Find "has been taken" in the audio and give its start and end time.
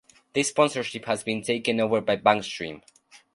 1.05-1.79